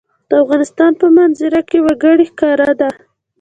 د 0.29 0.31
افغانستان 0.43 0.91
په 1.01 1.07
منظره 1.17 1.61
کې 1.69 1.77
وګړي 1.85 2.25
ښکاره 2.31 2.69
ده. 2.79 2.89